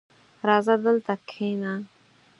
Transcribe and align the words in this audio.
راځه 0.47 0.75
دلته 0.83 1.13
کښېنه! 1.27 1.73